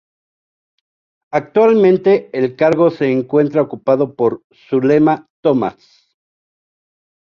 [1.31, 6.09] Actualmente el cargo se encuentra ocupado por Zulema Tomás.